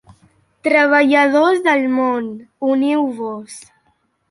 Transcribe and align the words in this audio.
Treballadors 0.67 1.61
del 1.67 1.85
món, 1.99 2.33
uniu-vos! 2.77 3.63